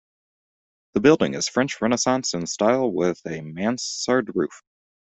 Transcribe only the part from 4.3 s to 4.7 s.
roof.